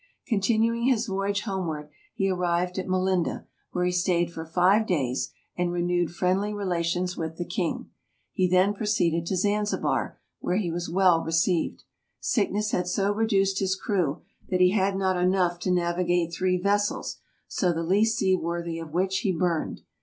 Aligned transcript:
Continuing 0.25 0.85
his 0.87 1.05
voyage 1.05 1.41
homeward 1.41 1.87
he 2.15 2.27
arrived 2.27 2.79
at 2.79 2.87
Melinda, 2.87 3.45
where 3.71 3.85
he 3.85 3.91
stayed 3.91 4.33
for 4.33 4.47
five 4.47 4.87
days, 4.87 5.29
and 5.55 5.71
renewed 5.71 6.09
friendly 6.09 6.55
relations 6.55 7.15
with 7.15 7.37
the 7.37 7.45
king. 7.45 7.91
He 8.33 8.49
then 8.49 8.73
proceeded 8.73 9.27
to 9.27 9.37
Zanzibar, 9.37 10.17
where 10.39 10.57
he 10.57 10.71
was 10.71 10.89
well 10.89 11.23
received. 11.23 11.83
Sickness 12.19 12.71
had 12.71 12.87
so 12.87 13.11
reduced 13.13 13.59
his 13.59 13.75
crew 13.75 14.23
that 14.49 14.59
he 14.59 14.71
had 14.71 14.95
not 14.95 15.17
enough 15.17 15.59
to 15.59 15.71
navigate 15.71 16.33
three 16.33 16.57
vessels, 16.57 17.19
so 17.47 17.71
the 17.71 17.83
least 17.83 18.17
seaworthy 18.17 18.79
of 18.79 18.95
which 18.95 19.19
he 19.19 19.31
burned. 19.31 19.81